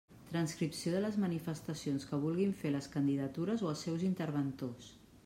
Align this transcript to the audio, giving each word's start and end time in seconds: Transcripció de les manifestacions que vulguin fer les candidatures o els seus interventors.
Transcripció 0.29 0.93
de 0.93 1.01
les 1.03 1.17
manifestacions 1.23 2.07
que 2.13 2.19
vulguin 2.23 2.55
fer 2.63 2.71
les 2.77 2.87
candidatures 2.97 3.65
o 3.67 3.71
els 3.75 3.85
seus 3.89 4.07
interventors. 4.09 4.91